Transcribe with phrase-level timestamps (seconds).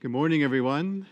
[0.00, 1.04] Good morning, everyone.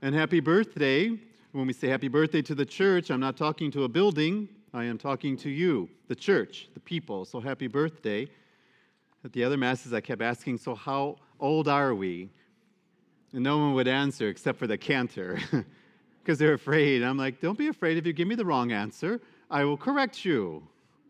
[0.00, 1.08] And happy birthday.
[1.50, 4.84] When we say happy birthday to the church, I'm not talking to a building, I
[4.84, 7.24] am talking to you, the church, the people.
[7.24, 8.28] So happy birthday.
[9.24, 12.30] At the other masses, I kept asking, So how old are we?
[13.32, 15.40] And no one would answer except for the cantor
[16.22, 17.02] because they're afraid.
[17.02, 17.96] I'm like, Don't be afraid.
[17.96, 19.20] If you give me the wrong answer,
[19.50, 20.62] I will correct you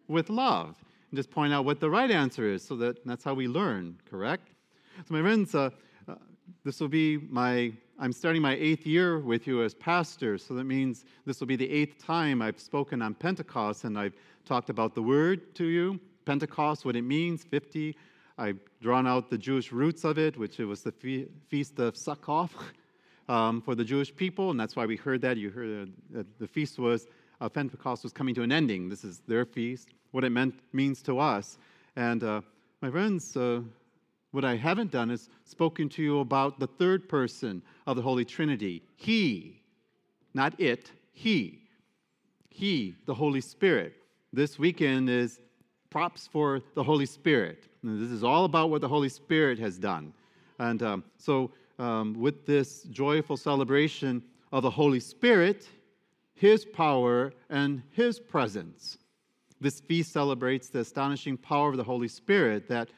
[0.09, 0.77] with love
[1.11, 3.99] and just point out what the right answer is so that that's how we learn,
[4.09, 4.49] correct?
[5.07, 5.69] So, my friends, uh,
[6.65, 10.65] this will be my, I'm starting my eighth year with you as pastor, so that
[10.65, 14.95] means this will be the eighth time I've spoken on Pentecost and I've talked about
[14.95, 16.01] the word to you.
[16.25, 17.97] Pentecost, what it means, 50.
[18.39, 21.95] I've drawn out the Jewish roots of it, which it was the fe- feast of
[21.95, 22.51] Sukkot
[23.29, 25.37] um, for the Jewish people, and that's why we heard that.
[25.37, 27.07] You heard that the feast was,
[27.41, 28.89] uh, Pentecost was coming to an ending.
[28.89, 31.59] This is their feast, what it meant means to us.
[31.97, 32.41] And uh,
[32.81, 33.61] my friends, uh,
[34.33, 38.25] what I haven't done is spoken to you about the third person of the Holy
[38.25, 38.83] Trinity.
[38.97, 39.63] He,
[40.35, 41.61] not it, He.
[42.49, 43.95] He, the Holy Spirit.
[44.33, 45.41] This weekend is
[45.91, 47.69] props for the Holy Spirit.
[47.83, 50.13] And this is all about what the Holy Spirit has done.
[50.59, 55.69] And um, so, um, with this joyful celebration of the Holy Spirit,
[56.35, 58.99] His power, and His presence,
[59.61, 62.89] this feast celebrates the astonishing power of the Holy Spirit that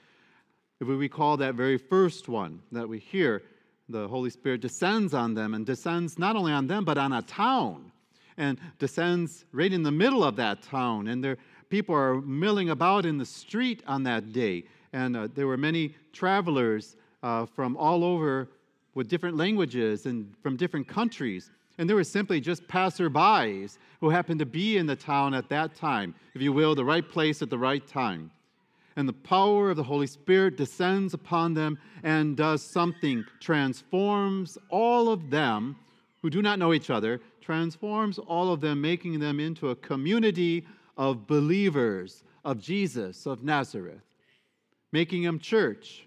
[0.80, 3.42] if we recall that very first one that we hear,
[3.88, 7.22] the Holy Spirit descends on them and descends not only on them, but on a
[7.22, 7.92] town
[8.36, 11.08] and descends right in the middle of that town.
[11.08, 11.36] And there,
[11.68, 14.64] people are milling about in the street on that day.
[14.92, 18.48] And uh, there were many travelers uh, from all over
[18.94, 21.50] with different languages and from different countries.
[21.78, 25.74] And there were simply just passerbys who happened to be in the town at that
[25.74, 28.30] time, if you will, the right place at the right time
[28.96, 35.08] and the power of the Holy Spirit descends upon them and does something, transforms all
[35.08, 35.76] of them
[36.22, 40.64] who do not know each other, transforms all of them, making them into a community
[40.96, 44.02] of believers of Jesus of Nazareth,
[44.92, 46.06] making them church.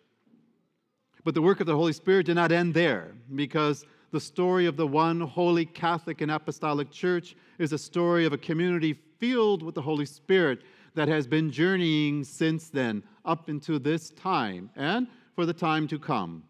[1.24, 4.78] But the work of the Holy Spirit did not end there because the story of
[4.78, 9.75] the one holy Catholic and Apostolic Church is a story of a community filled with
[9.75, 10.62] the Holy Spirit
[10.97, 16.00] that has been journeying since then up into this time and for the time to
[16.00, 16.44] come.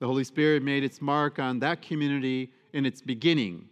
[0.00, 3.68] The Holy Spirit made its mark on that community in its beginning.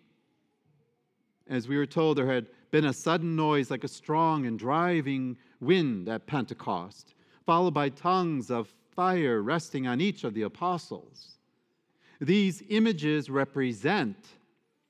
[1.49, 5.37] As we were told, there had been a sudden noise like a strong and driving
[5.61, 11.39] wind at Pentecost, followed by tongues of fire resting on each of the apostles.
[12.21, 14.28] These images represent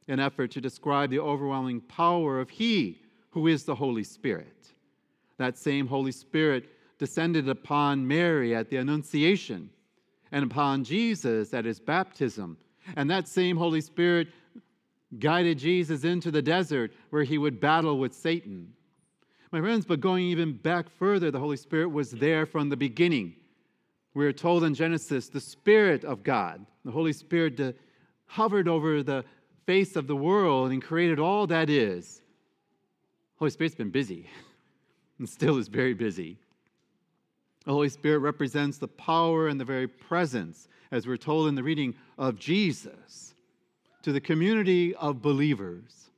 [0.07, 3.04] an effort to describe the overwhelming power of He
[3.35, 4.69] who is the Holy Spirit.
[5.39, 6.69] That same Holy Spirit
[6.99, 9.69] descended upon Mary at the Annunciation
[10.31, 12.57] and upon Jesus at his baptism.
[12.95, 14.29] And that same Holy Spirit
[15.19, 18.73] guided Jesus into the desert where he would battle with Satan.
[19.51, 23.35] My friends, but going even back further, the Holy Spirit was there from the beginning.
[24.15, 27.73] We are told in Genesis, the Spirit of God, the Holy Spirit uh,
[28.27, 29.25] hovered over the
[29.67, 32.21] face of the world and created all that is.
[33.37, 34.29] Holy Spirit's been busy
[35.19, 36.39] and still is very busy.
[37.65, 41.63] The Holy Spirit represents the power and the very presence, as we're told in the
[41.63, 43.35] reading, of Jesus
[44.03, 46.11] to the community of believers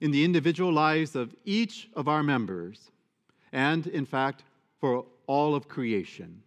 [0.00, 2.90] in the individual lives of each of our members,
[3.52, 4.42] and in fact,
[4.78, 6.42] for all of creation.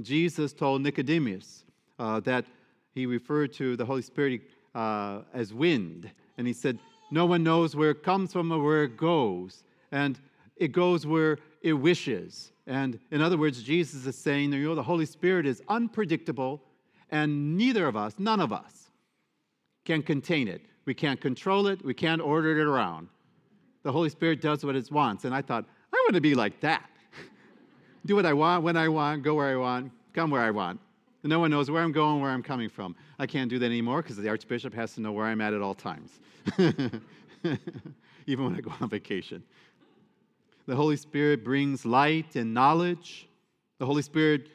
[0.00, 1.64] Jesus told Nicodemus
[1.98, 2.46] uh, that
[2.94, 4.40] he referred to the Holy Spirit
[4.74, 6.78] uh, as wind, and he said,
[7.12, 9.64] no one knows where it comes from or where it goes.
[9.92, 10.18] And
[10.56, 12.52] it goes where it wishes.
[12.66, 16.62] And in other words, Jesus is saying, you know, the Holy Spirit is unpredictable,
[17.10, 18.90] and neither of us, none of us,
[19.84, 20.62] can contain it.
[20.86, 23.08] We can't control it, we can't order it around.
[23.82, 25.24] The Holy Spirit does what it wants.
[25.24, 26.88] And I thought, I want to be like that.
[28.06, 30.80] Do what I want, when I want, go where I want, come where I want.
[31.24, 32.96] No one knows where I'm going, where I'm coming from.
[33.18, 35.62] I can't do that anymore because the Archbishop has to know where I'm at at
[35.62, 36.10] all times,
[36.58, 39.42] even when I go on vacation.
[40.66, 43.28] The Holy Spirit brings light and knowledge.
[43.78, 44.48] The Holy Spirit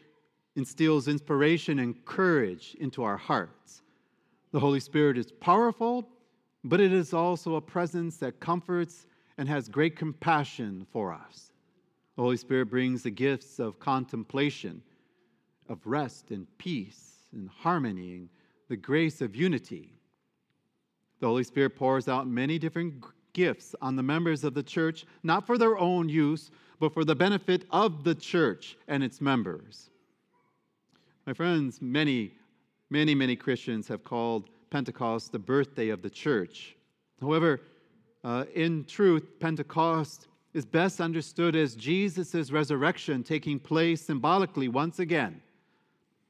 [0.57, 3.81] instills inspiration and courage into our hearts.
[4.51, 6.07] The Holy Spirit is powerful,
[6.63, 9.05] but it is also a presence that comforts
[9.37, 11.51] and has great compassion for us.
[12.15, 14.81] The Holy Spirit brings the gifts of contemplation
[15.69, 18.29] of rest and peace and harmony and
[18.69, 19.93] the grace of unity.
[21.19, 23.03] The Holy Spirit pours out many different
[23.33, 27.15] gifts on the members of the church, not for their own use, but for the
[27.15, 29.89] benefit of the church and its members.
[31.25, 32.33] My friends, many,
[32.89, 36.75] many, many Christians have called Pentecost the birthday of the church.
[37.19, 37.61] However,
[38.23, 45.41] uh, in truth, Pentecost is best understood as Jesus' resurrection taking place symbolically once again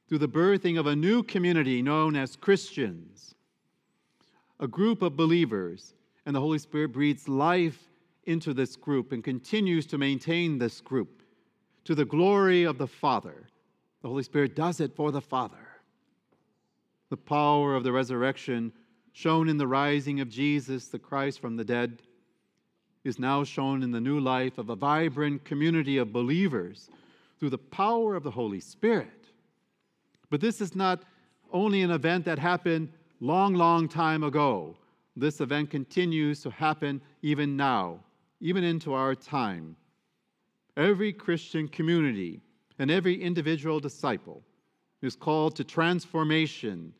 [0.08, 3.34] through the birthing of a new community known as Christians,
[4.58, 5.94] a group of believers,
[6.24, 7.88] and the Holy Spirit breathes life
[8.24, 11.22] into this group and continues to maintain this group
[11.84, 13.48] to the glory of the Father.
[14.02, 15.56] The Holy Spirit does it for the Father.
[17.10, 18.72] The power of the resurrection,
[19.12, 22.02] shown in the rising of Jesus, the Christ from the dead,
[23.04, 26.90] is now shown in the new life of a vibrant community of believers
[27.38, 29.27] through the power of the Holy Spirit.
[30.30, 31.02] But this is not
[31.52, 32.90] only an event that happened
[33.20, 34.76] long, long time ago.
[35.16, 38.00] This event continues to happen even now,
[38.40, 39.76] even into our time.
[40.76, 42.40] Every Christian community
[42.78, 44.42] and every individual disciple
[45.02, 46.92] is called to transformation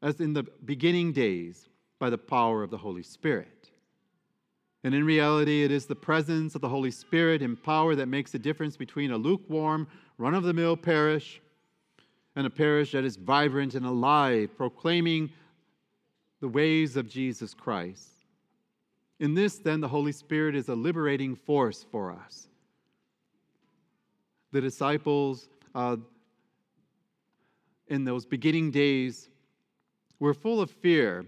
[0.00, 1.68] as in the beginning days
[1.98, 3.70] by the power of the Holy Spirit.
[4.84, 8.30] And in reality, it is the presence of the Holy Spirit in power that makes
[8.30, 9.88] the difference between a lukewarm,
[10.18, 11.42] run of the mill parish
[12.38, 15.28] and a parish that is vibrant and alive, proclaiming
[16.40, 18.10] the ways of Jesus Christ.
[19.18, 22.46] In this, then, the Holy Spirit is a liberating force for us.
[24.52, 25.96] The disciples uh,
[27.88, 29.30] in those beginning days
[30.20, 31.26] were full of fear.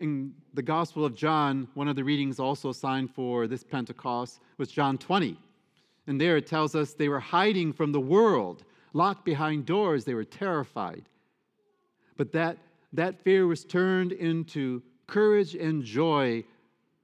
[0.00, 4.70] In the Gospel of John, one of the readings also assigned for this Pentecost was
[4.70, 5.38] John 20.
[6.06, 10.14] And there it tells us they were hiding from the world locked behind doors, they
[10.14, 11.04] were terrified.
[12.16, 12.58] But that,
[12.92, 16.44] that fear was turned into courage and joy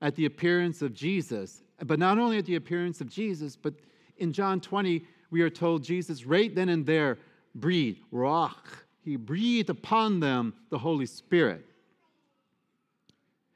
[0.02, 1.62] at the appearance of Jesus.
[1.84, 3.74] But not only at the appearance of Jesus, but
[4.18, 7.18] in John 20, we are told Jesus right then and there
[7.54, 8.84] breathed, Ruach.
[9.02, 11.64] He breathed upon them the Holy Spirit.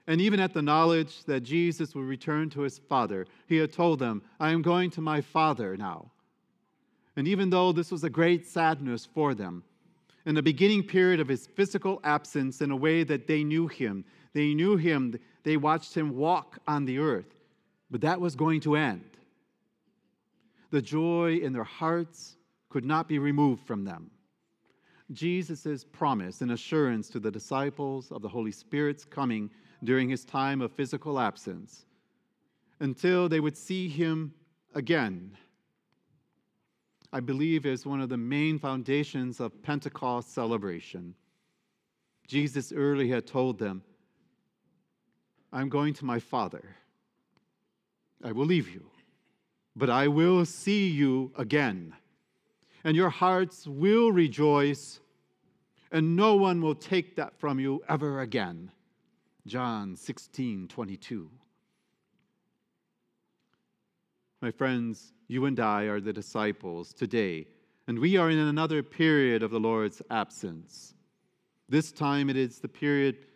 [0.06, 3.98] And even at the knowledge that Jesus would return to his Father, he had told
[3.98, 6.10] them, I am going to my Father now.
[7.19, 9.65] And even though this was a great sadness for them,
[10.25, 14.05] in the beginning period of his physical absence, in a way that they knew him,
[14.35, 17.35] they knew him, they watched him walk on the earth,
[17.91, 19.17] but that was going to end.
[20.70, 22.37] The joy in their hearts
[22.69, 24.12] could not be removed from them.
[25.11, 29.50] Jesus' promise and assurance to the disciples of the Holy Spirit's coming
[29.82, 31.85] during his time of physical absence
[32.79, 34.32] until they would see him
[34.76, 35.37] again
[37.12, 41.14] I believe is one of the main foundations of Pentecost celebration.
[42.26, 43.82] Jesus early had told them,
[45.52, 46.76] I'm going to my Father.
[48.22, 48.90] I will leave you,
[49.75, 51.94] but I will see you again.
[52.84, 55.00] And your hearts will rejoice,
[55.90, 58.70] and no one will take that from you ever again.
[59.46, 61.31] John 16, 22.
[64.40, 67.49] My friends, you and I are the disciples today,
[67.88, 70.94] and we are in another period of the Lord's absence.
[71.69, 73.26] This time it is the period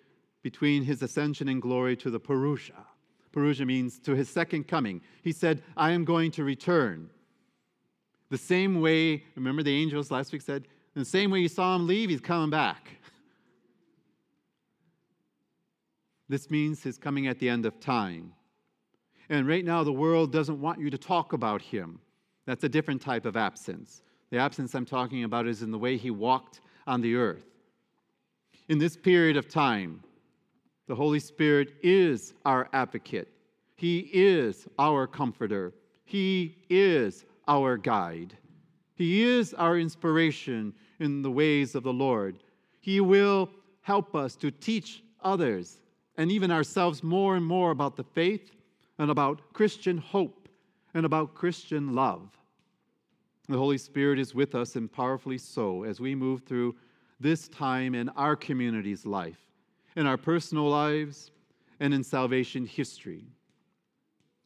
[0.42, 2.84] between his ascension in glory to the Parousia.
[3.32, 5.00] Parousia means to his second coming.
[5.22, 7.10] He said, I am going to return.
[8.30, 11.86] The same way, remember the angels last week said, the same way you saw him
[11.86, 12.90] leave, he's coming back.
[16.28, 18.34] This means his coming at the end of time.
[19.28, 22.00] And right now, the world doesn't want you to talk about him.
[22.46, 24.02] That's a different type of absence.
[24.30, 27.44] The absence I'm talking about is in the way he walked on the earth.
[28.68, 30.02] In this period of time,
[30.86, 33.28] the Holy Spirit is our advocate,
[33.76, 35.72] He is our comforter,
[36.04, 38.36] He is our guide,
[38.94, 42.42] He is our inspiration in the ways of the Lord.
[42.80, 43.50] He will
[43.82, 45.78] help us to teach others
[46.16, 48.50] and even ourselves more and more about the faith
[48.98, 50.48] and about Christian hope
[50.94, 52.30] and about Christian love.
[53.48, 56.76] The Holy Spirit is with us and powerfully so as we move through
[57.18, 59.40] this time in our community's life,
[59.96, 61.30] in our personal lives,
[61.80, 63.24] and in salvation history.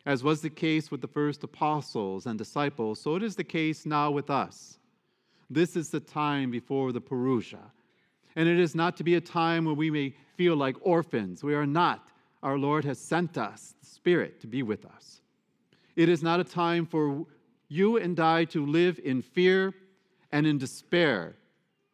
[0.07, 3.85] As was the case with the first apostles and disciples, so it is the case
[3.85, 4.79] now with us.
[5.51, 7.71] This is the time before the Parousia.
[8.37, 11.43] And it is not to be a time where we may feel like orphans.
[11.43, 12.13] We are not.
[12.43, 15.21] Our Lord has sent us the Spirit to be with us.
[15.97, 17.27] It is not a time for
[17.69, 19.75] you and I to live in fear
[20.33, 21.37] and in despair.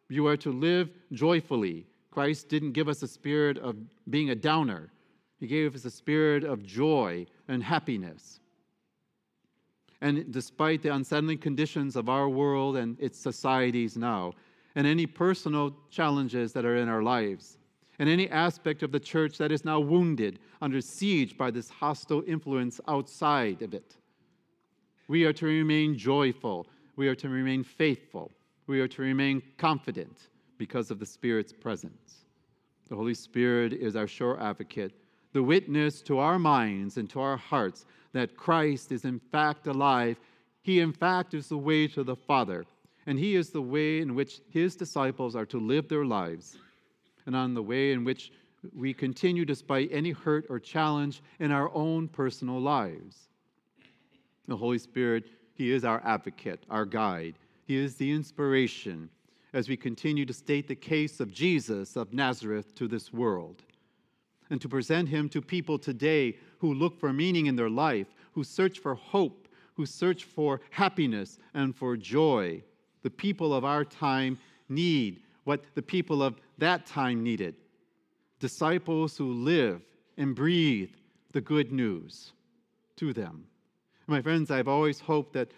[0.09, 1.87] You are to live joyfully.
[2.11, 3.77] Christ didn't give us a spirit of
[4.11, 4.91] being a downer,
[5.41, 8.41] He gave us a spirit of joy and happiness.
[10.03, 14.35] And despite the unsettling conditions of our world and its societies now,
[14.75, 17.57] and any personal challenges that are in our lives,
[17.99, 22.23] and any aspect of the church that is now wounded under siege by this hostile
[22.27, 23.97] influence outside of it.
[25.09, 28.31] We are to remain joyful, we are to remain faithful,
[28.67, 32.25] we are to remain confident because of the Spirit's presence.
[32.89, 34.93] The Holy Spirit is our sure advocate,
[35.33, 40.19] the witness to our minds and to our hearts that Christ is in fact alive.
[40.63, 42.65] He, in fact, is the way to the Father,
[43.07, 46.59] and He is the way in which His disciples are to live their lives,
[47.27, 48.33] and on the way in which
[48.75, 53.29] we continue despite any hurt or challenge in our own personal lives.
[54.49, 55.25] The Holy Spirit,
[55.55, 57.35] He is our advocate, our guide.
[57.65, 59.09] He is the inspiration
[59.53, 63.63] as we continue to state the case of Jesus of Nazareth to this world
[64.51, 68.45] and to present him to people today who look for meaning in their life, who
[68.45, 72.63] search for hope, who search for happiness and for joy.
[73.03, 74.39] The people of our time
[74.69, 77.55] need what the people of that time needed
[78.39, 79.83] disciples who live
[80.17, 80.91] and breathe
[81.33, 82.33] the good news
[82.97, 83.45] to them.
[84.09, 85.53] My friends, I've always hoped that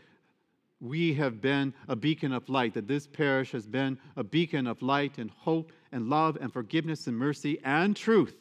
[0.81, 4.83] we have been a beacon of light, that this parish has been a beacon of
[4.83, 8.37] light and hope and love and forgiveness and mercy and truth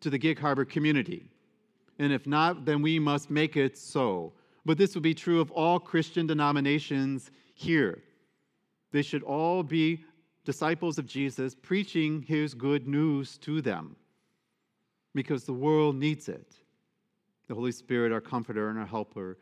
[0.00, 1.24] to the Gig Harbor community.
[2.00, 4.32] And if not, then we must make it so.
[4.66, 8.02] But this would be true of all Christian denominations here.
[8.92, 10.04] They should all be
[10.50, 13.94] disciples of Jesus, preaching his good news to them
[15.14, 16.56] because the world needs it.
[17.46, 19.38] The Holy Spirit, our comforter and our helper,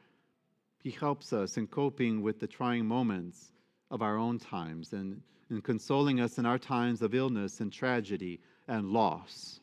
[0.83, 3.53] he helps us in coping with the trying moments
[3.91, 8.39] of our own times and in consoling us in our times of illness and tragedy
[8.69, 9.61] and loss.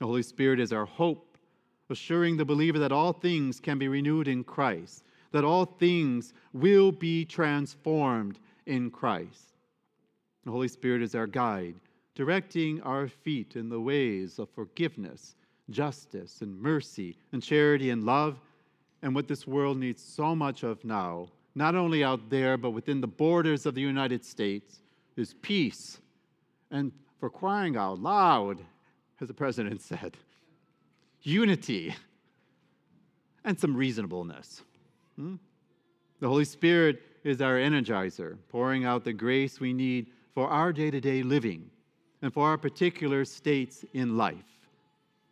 [0.00, 1.38] The Holy Spirit is our hope,
[1.88, 6.90] assuring the believer that all things can be renewed in Christ, that all things will
[6.90, 9.47] be transformed in Christ.
[10.48, 11.74] The Holy Spirit is our guide,
[12.14, 15.34] directing our feet in the ways of forgiveness,
[15.68, 18.40] justice, and mercy, and charity and love,
[19.02, 23.02] and what this world needs so much of now, not only out there, but within
[23.02, 24.80] the borders of the United States,
[25.18, 25.98] is peace.
[26.70, 28.64] And for crying out loud,
[29.20, 30.16] as the president said,
[31.20, 31.94] unity
[33.44, 34.62] and some reasonableness.
[35.16, 35.34] Hmm?
[36.20, 40.06] The Holy Spirit is our energizer, pouring out the grace we need
[40.38, 41.68] for our day to day living
[42.22, 44.68] and for our particular states in life.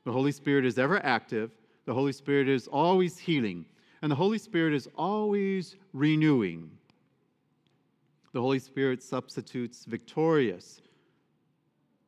[0.04, 1.52] The Holy Spirit is ever active,
[1.84, 3.66] the Holy Spirit is always healing,
[4.02, 6.68] and the Holy Spirit is always renewing.
[8.32, 10.82] The Holy Spirit substitutes victorious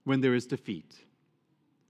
[0.03, 0.97] when there is defeat.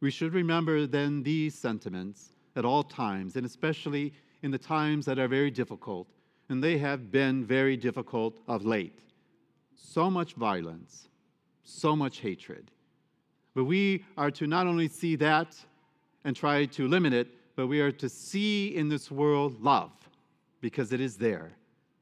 [0.02, 4.12] We should remember then these sentiments at all times, and especially
[4.42, 6.06] in the times that are very difficult,
[6.50, 9.07] and they have been very difficult of late.
[9.80, 11.08] So much violence,
[11.62, 12.70] so much hatred.
[13.54, 15.56] But we are to not only see that
[16.24, 19.92] and try to limit it, but we are to see in this world love
[20.60, 21.52] because it is there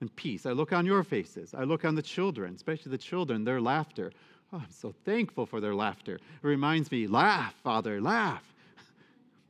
[0.00, 0.46] and peace.
[0.46, 4.10] I look on your faces, I look on the children, especially the children, their laughter.
[4.52, 6.14] Oh, I'm so thankful for their laughter.
[6.14, 8.42] It reminds me, laugh, Father, laugh.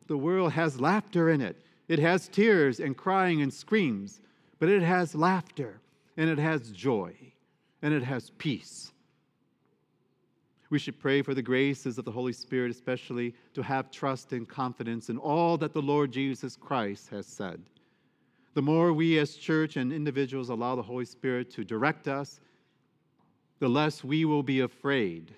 [0.08, 1.56] The world has laughter in it.
[1.88, 4.20] It has tears and crying and screams,
[4.58, 5.80] but it has laughter
[6.16, 7.14] and it has joy
[7.82, 8.92] and it has peace.
[10.68, 14.48] We should pray for the graces of the Holy Spirit, especially to have trust and
[14.48, 17.62] confidence in all that the Lord Jesus Christ has said.
[18.54, 22.40] The more we as church and individuals allow the Holy Spirit to direct us
[23.58, 25.34] the less we will be afraid.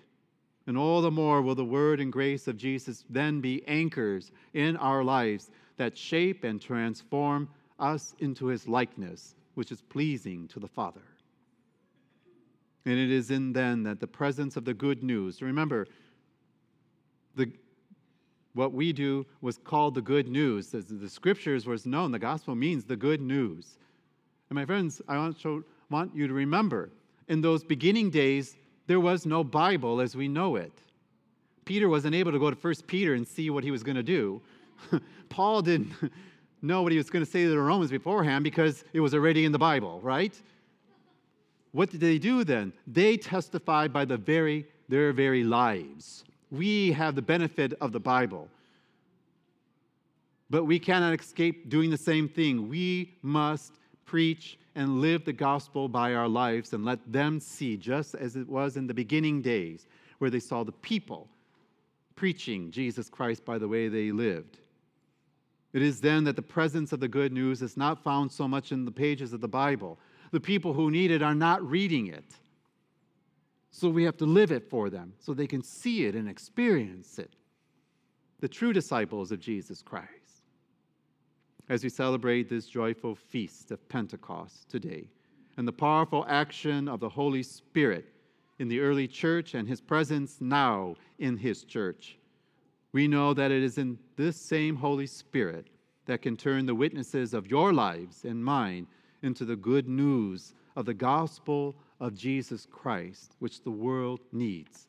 [0.67, 4.77] And all the more will the word and grace of Jesus then be anchors in
[4.77, 10.69] our lives that shape and transform us into his likeness, which is pleasing to the
[10.69, 11.03] Father.
[12.89, 15.87] And it is in then that the presence of the good news, remember,
[17.37, 17.53] the,
[18.55, 20.69] what we do was called the good news.
[20.69, 23.77] The, the scriptures was known, the gospel means the good news.
[24.49, 26.89] And my friends, I want, to, want you to remember
[27.29, 30.73] in those beginning days, there was no Bible as we know it.
[31.67, 34.03] Peter wasn't able to go to 1 Peter and see what he was going to
[34.03, 34.41] do.
[35.29, 35.93] Paul didn't
[36.63, 39.45] know what he was going to say to the Romans beforehand because it was already
[39.45, 40.41] in the Bible, right?
[41.73, 42.73] What did they do then?
[42.87, 46.25] They testified by the very their very lives.
[46.51, 48.49] We have the benefit of the Bible.
[50.51, 52.69] But we cannot escape doing the same thing.
[52.69, 53.75] We must
[54.07, 58.49] preach and live the gospel by our lives and let them see, just as it
[58.49, 59.87] was in the beginning days,
[60.19, 61.29] where they saw the people
[62.15, 64.59] preaching Jesus Christ by the way they lived.
[65.75, 68.73] It is then that the presence of the good news is not found so much
[68.73, 69.99] in the pages of the Bible.
[70.31, 72.35] The people who need it are not reading it.
[73.71, 77.19] So we have to live it for them so they can see it and experience
[77.19, 77.35] it.
[78.41, 80.09] The true disciples of Jesus Christ.
[81.69, 85.09] As we celebrate this joyful feast of Pentecost today,
[85.57, 88.07] and the powerful action of the Holy Spirit
[88.59, 92.17] in the early church and his presence now in his church,
[92.93, 95.67] we know that it is in this same Holy Spirit
[96.07, 98.87] that can turn the witnesses of your lives and mine
[99.23, 104.87] into the good news of the gospel of Jesus Christ, which the world needs.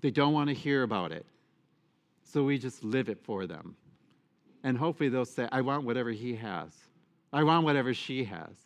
[0.00, 1.26] They don't want to hear about it,
[2.22, 3.76] so we just live it for them.
[4.64, 6.72] And hopefully they'll say, I want whatever he has.
[7.32, 8.56] I want whatever she has.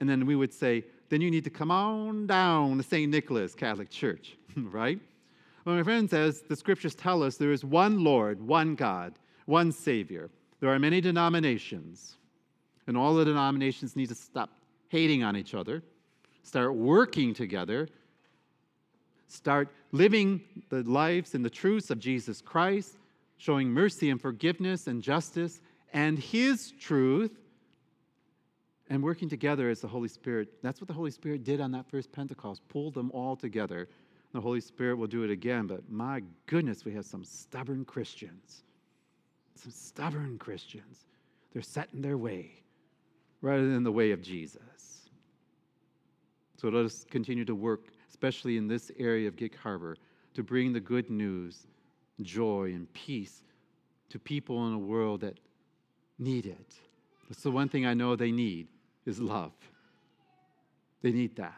[0.00, 3.10] And then we would say, then you need to come on down to St.
[3.10, 5.00] Nicholas Catholic Church, right?
[5.64, 9.72] Well, my friend says the scriptures tell us, there is one Lord, one God, one
[9.72, 10.30] Savior.
[10.60, 12.16] There are many denominations,
[12.86, 14.50] and all the denominations need to stop
[14.88, 15.82] hating on each other,
[16.42, 17.88] start working together,
[19.28, 22.96] start living the lives and the truths of Jesus Christ,
[23.38, 25.60] showing mercy and forgiveness and justice
[25.92, 27.32] and His truth,
[28.88, 30.62] and working together as the Holy Spirit.
[30.62, 33.88] That's what the Holy Spirit did on that first Pentecost, pulled them all together.
[34.32, 38.62] The Holy Spirit will do it again, but my goodness, we have some stubborn Christians
[39.56, 41.06] some stubborn Christians.
[41.52, 42.62] They're set in their way
[43.46, 45.08] rather than the way of Jesus.
[46.56, 49.96] So let us continue to work, especially in this area of Gig Harbor,
[50.34, 51.68] to bring the good news,
[52.22, 53.44] joy, and peace
[54.10, 55.38] to people in a world that
[56.18, 56.74] need it.
[57.28, 58.66] That's the one thing I know they need
[59.04, 59.52] is love.
[61.02, 61.54] They need that.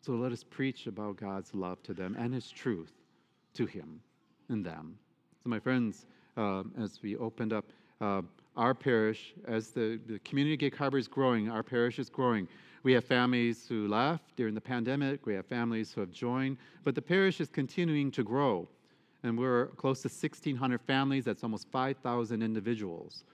[0.00, 2.92] So let us preach about God's love to them and His truth
[3.54, 4.00] to Him
[4.48, 4.96] and them.
[5.42, 6.06] So, my friends,
[6.38, 7.66] uh, as we opened up
[8.00, 8.22] uh,
[8.56, 12.46] our parish, as the, the community Gig Harbor is growing, our parish is growing.
[12.82, 16.94] We have families who left during the pandemic, we have families who have joined, but
[16.94, 18.68] the parish is continuing to grow.
[19.22, 23.24] And we're close to 1,600 families, that's almost 5,000 individuals.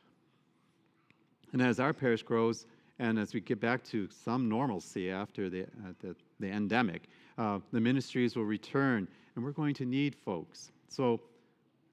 [1.52, 2.66] And as our parish grows,
[3.00, 7.58] and as we get back to some normalcy after the, uh, the, the, endemic, uh,
[7.72, 10.70] the ministries will return, and we're going to need folks.
[10.88, 11.20] So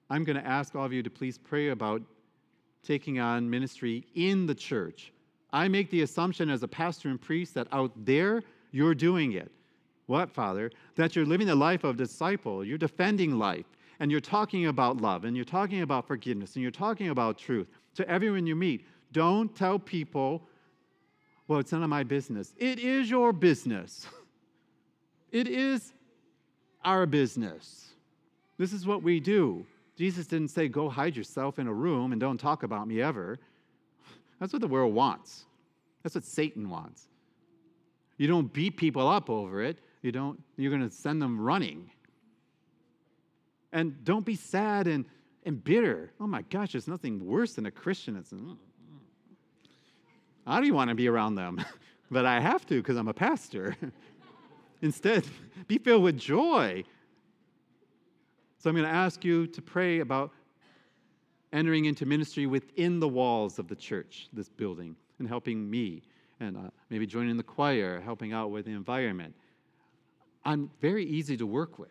[0.09, 2.01] I'm going to ask all of you to please pray about
[2.83, 5.11] taking on ministry in the church.
[5.51, 9.51] I make the assumption as a pastor and priest that out there you're doing it.
[10.05, 10.71] What, Father?
[10.95, 13.65] That you're living the life of a disciple, you're defending life,
[13.99, 17.67] and you're talking about love, and you're talking about forgiveness, and you're talking about truth
[17.95, 18.85] to everyone you meet.
[19.11, 20.43] Don't tell people,
[21.47, 22.53] well, it's none of my business.
[22.57, 24.07] It is your business.
[25.29, 25.93] It is
[26.85, 27.87] our business.
[28.57, 29.65] This is what we do.
[29.97, 33.39] Jesus didn't say, Go hide yourself in a room and don't talk about me ever.
[34.39, 35.45] That's what the world wants.
[36.03, 37.07] That's what Satan wants.
[38.17, 39.79] You don't beat people up over it.
[40.03, 41.89] You don't, you're going to send them running.
[43.73, 45.05] And don't be sad and,
[45.43, 46.11] and bitter.
[46.19, 48.57] Oh my gosh, there's nothing worse than a Christian that's, mm, mm.
[50.45, 51.63] I don't even want to be around them,
[52.11, 53.75] but I have to because I'm a pastor.
[54.81, 55.25] Instead,
[55.67, 56.83] be filled with joy
[58.67, 60.33] so I'm going to ask you to pray about
[61.53, 66.01] entering into ministry within the walls of the church, this building, and helping me,
[66.41, 69.33] and uh, maybe joining the choir, helping out with the environment.
[70.43, 71.87] I'm very easy to work with.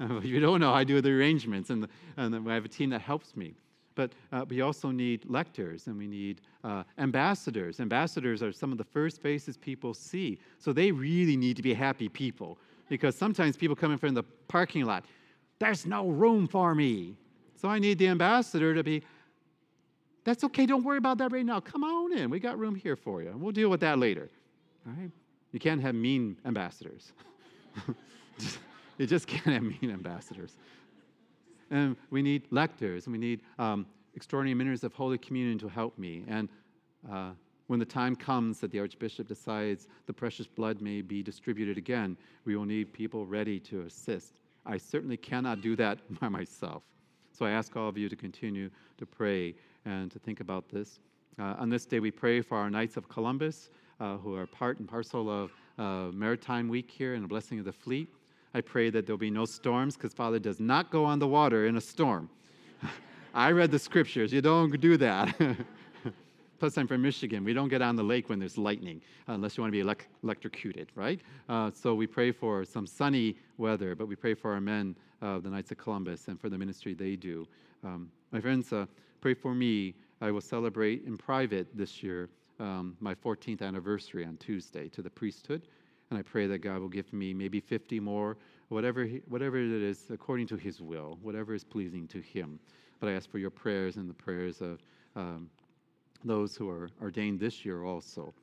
[0.24, 3.02] you don't know, I do the arrangements, and, the, and I have a team that
[3.02, 3.52] helps me.
[3.96, 7.80] But uh, we also need lectors and we need uh, ambassadors.
[7.80, 10.38] Ambassadors are some of the first faces people see.
[10.58, 12.56] So they really need to be happy people
[12.88, 15.04] because sometimes people come in from the parking lot.
[15.58, 17.16] There's no room for me.
[17.56, 19.02] So I need the ambassador to be,
[20.24, 21.60] that's okay, don't worry about that right now.
[21.60, 22.30] Come on in.
[22.30, 23.34] We got room here for you.
[23.36, 24.28] We'll deal with that later.
[24.86, 25.10] All right?
[25.52, 27.12] You can't have mean ambassadors.
[28.98, 30.56] you just can't have mean ambassadors.
[31.70, 35.96] And we need lectors, and we need um, extraordinary ministers of Holy Communion to help
[35.98, 36.24] me.
[36.28, 36.48] And
[37.10, 37.30] uh,
[37.66, 42.16] when the time comes that the Archbishop decides the precious blood may be distributed again,
[42.44, 44.40] we will need people ready to assist.
[44.66, 46.82] I certainly cannot do that by myself.
[47.32, 51.00] So I ask all of you to continue to pray and to think about this.
[51.38, 54.78] Uh, on this day, we pray for our Knights of Columbus, uh, who are part
[54.78, 58.08] and parcel of uh, Maritime Week here and the blessing of the fleet.
[58.54, 61.66] I pray that there'll be no storms because Father does not go on the water
[61.66, 62.30] in a storm.
[63.34, 64.32] I read the scriptures.
[64.32, 65.34] You don't do that.
[66.58, 67.44] Plus, I'm from Michigan.
[67.44, 70.08] We don't get on the lake when there's lightning, unless you want to be elect-
[70.22, 71.20] electrocuted, right?
[71.48, 75.38] Uh, so we pray for some sunny weather, but we pray for our men, uh,
[75.40, 77.46] the Knights of Columbus, and for the ministry they do.
[77.82, 78.86] Um, my friends, uh,
[79.20, 79.94] pray for me.
[80.20, 85.10] I will celebrate in private this year um, my 14th anniversary on Tuesday to the
[85.10, 85.62] priesthood.
[86.10, 88.36] And I pray that God will give me maybe 50 more,
[88.68, 92.60] whatever, he, whatever it is, according to His will, whatever is pleasing to Him.
[93.00, 94.80] But I ask for your prayers and the prayers of
[95.16, 95.50] um,
[96.24, 98.34] those who are ordained this year also.